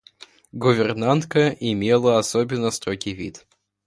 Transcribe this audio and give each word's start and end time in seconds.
Гувернантка 0.51 1.49
имела 1.49 2.17
особенно 2.17 2.71
строгий 2.71 3.13
вид. 3.13 3.45